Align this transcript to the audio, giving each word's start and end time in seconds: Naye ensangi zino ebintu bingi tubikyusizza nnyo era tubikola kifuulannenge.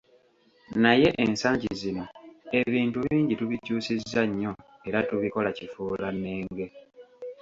Naye 0.83 1.07
ensangi 1.23 1.67
zino 1.81 2.03
ebintu 2.61 2.97
bingi 3.05 3.33
tubikyusizza 3.39 4.21
nnyo 4.27 4.51
era 4.87 4.99
tubikola 5.09 5.49
kifuulannenge. 5.57 6.65